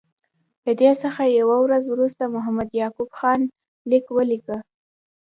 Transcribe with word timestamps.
له 0.65 0.71
دې 0.79 0.91
څخه 1.01 1.21
یوه 1.39 1.57
ورځ 1.65 1.83
وروسته 1.89 2.23
محمد 2.35 2.69
یعقوب 2.81 3.09
خان 3.19 3.41
لیک 3.89 4.05
ولیکه. 4.11 4.57